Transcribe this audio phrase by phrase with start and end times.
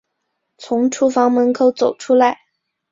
[0.57, 2.39] 从厨房门口走出来